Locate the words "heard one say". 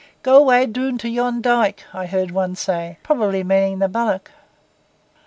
2.07-2.97